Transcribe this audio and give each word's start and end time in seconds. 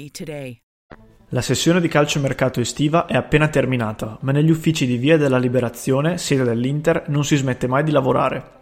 1-888-RECOVERY 0.00 0.10
today. 0.10 0.60
La 1.32 1.42
sessione 1.42 1.80
di 1.80 1.88
calciomercato 1.88 2.60
estiva 2.60 3.06
è 3.06 3.14
appena 3.14 3.48
terminata, 3.48 4.18
ma 4.22 4.32
negli 4.32 4.50
uffici 4.50 4.86
di 4.86 4.96
Via 4.96 5.16
della 5.16 5.38
Liberazione, 5.38 6.18
sede 6.18 6.42
dell'Inter, 6.42 7.04
non 7.08 7.24
si 7.24 7.36
smette 7.36 7.68
mai 7.68 7.84
di 7.84 7.92
lavorare. 7.92 8.58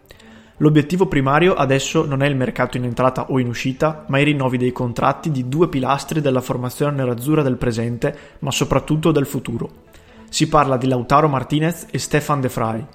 L'obiettivo 0.57 1.07
primario 1.07 1.53
adesso 1.55 2.05
non 2.05 2.21
è 2.21 2.27
il 2.27 2.35
mercato 2.35 2.77
in 2.77 2.83
entrata 2.83 3.27
o 3.29 3.39
in 3.39 3.47
uscita, 3.47 4.05
ma 4.09 4.19
i 4.19 4.25
rinnovi 4.25 4.57
dei 4.57 4.73
contratti 4.73 5.31
di 5.31 5.47
due 5.47 5.69
pilastri 5.69 6.21
della 6.21 6.41
formazione 6.41 6.97
nerazzurra 6.97 7.41
del 7.41 7.55
presente, 7.55 8.15
ma 8.39 8.51
soprattutto 8.51 9.11
del 9.11 9.25
futuro. 9.25 9.85
Si 10.29 10.47
parla 10.47 10.77
di 10.77 10.87
Lautaro 10.87 11.27
Martinez 11.27 11.87
e 11.89 11.97
Stefan 11.97 12.41
De 12.41 12.49
Vrij. 12.49 12.85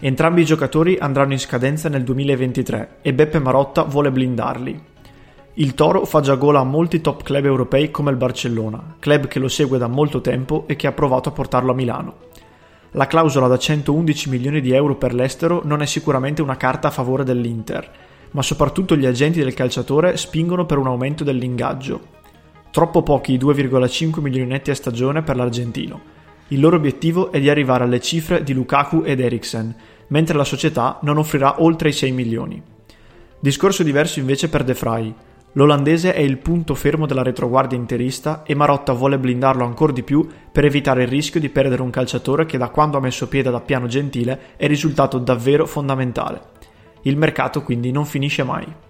Entrambi 0.00 0.40
i 0.40 0.46
giocatori 0.46 0.96
andranno 0.98 1.34
in 1.34 1.38
scadenza 1.38 1.88
nel 1.90 2.02
2023 2.02 2.96
e 3.02 3.14
Beppe 3.14 3.38
Marotta 3.38 3.82
vuole 3.82 4.10
blindarli. 4.10 4.82
Il 5.54 5.74
Toro 5.74 6.04
fa 6.04 6.20
già 6.20 6.36
gola 6.36 6.60
a 6.60 6.64
molti 6.64 7.00
top 7.00 7.24
club 7.24 7.44
europei 7.44 7.90
come 7.90 8.12
il 8.12 8.16
Barcellona, 8.16 8.94
club 9.00 9.26
che 9.26 9.40
lo 9.40 9.48
segue 9.48 9.78
da 9.78 9.88
molto 9.88 10.20
tempo 10.20 10.64
e 10.68 10.76
che 10.76 10.86
ha 10.86 10.92
provato 10.92 11.28
a 11.28 11.32
portarlo 11.32 11.72
a 11.72 11.74
Milano. 11.74 12.14
La 12.92 13.08
clausola 13.08 13.48
da 13.48 13.58
111 13.58 14.30
milioni 14.30 14.60
di 14.60 14.72
euro 14.72 14.94
per 14.94 15.12
l'estero 15.12 15.62
non 15.64 15.82
è 15.82 15.86
sicuramente 15.86 16.40
una 16.40 16.56
carta 16.56 16.88
a 16.88 16.92
favore 16.92 17.24
dell'Inter, 17.24 17.90
ma 18.30 18.42
soprattutto 18.42 18.96
gli 18.96 19.06
agenti 19.06 19.40
del 19.40 19.52
calciatore 19.52 20.16
spingono 20.16 20.66
per 20.66 20.78
un 20.78 20.86
aumento 20.86 21.24
dell'ingaggio. 21.24 22.00
Troppo 22.70 23.02
pochi 23.02 23.32
i 23.32 23.38
2,5 23.38 24.20
milioni 24.20 24.46
netti 24.46 24.70
a 24.70 24.74
stagione 24.76 25.22
per 25.22 25.34
l'argentino. 25.34 26.00
Il 26.48 26.60
loro 26.60 26.76
obiettivo 26.76 27.32
è 27.32 27.40
di 27.40 27.50
arrivare 27.50 27.82
alle 27.82 28.00
cifre 28.00 28.44
di 28.44 28.52
Lukaku 28.52 29.02
ed 29.04 29.18
Eriksen, 29.18 29.74
mentre 30.08 30.36
la 30.36 30.44
società 30.44 30.98
non 31.02 31.18
offrirà 31.18 31.60
oltre 31.60 31.88
i 31.88 31.92
6 31.92 32.12
milioni. 32.12 32.62
Discorso 33.40 33.82
diverso 33.82 34.20
invece 34.20 34.48
per 34.48 34.62
De 34.62 34.74
Vrij. 34.74 35.14
L'olandese 35.54 36.14
è 36.14 36.20
il 36.20 36.38
punto 36.38 36.76
fermo 36.76 37.06
della 37.06 37.24
retroguardia 37.24 37.76
interista 37.76 38.44
e 38.44 38.54
Marotta 38.54 38.92
vuole 38.92 39.18
blindarlo 39.18 39.64
ancora 39.64 39.92
di 39.92 40.04
più 40.04 40.24
per 40.52 40.64
evitare 40.64 41.02
il 41.02 41.08
rischio 41.08 41.40
di 41.40 41.48
perdere 41.48 41.82
un 41.82 41.90
calciatore 41.90 42.46
che 42.46 42.56
da 42.56 42.68
quando 42.68 42.98
ha 42.98 43.00
messo 43.00 43.26
piede 43.26 43.50
da 43.50 43.60
piano 43.60 43.88
gentile 43.88 44.56
è 44.56 44.68
risultato 44.68 45.18
davvero 45.18 45.66
fondamentale. 45.66 46.40
Il 47.02 47.16
mercato 47.16 47.62
quindi 47.62 47.90
non 47.90 48.06
finisce 48.06 48.44
mai. 48.44 48.89